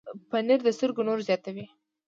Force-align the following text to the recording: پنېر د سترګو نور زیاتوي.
پنېر 0.29 0.59
د 0.63 0.67
سترګو 0.77 1.01
نور 1.07 1.19
زیاتوي. 1.27 1.65